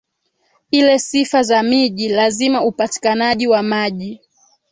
ile 0.71 0.99
sifa 0.99 1.43
za 1.43 1.63
miji 1.63 2.09
lazima 2.09 2.63
upatikanaji 2.63 3.47
wa 3.47 3.63
maji 3.63 4.21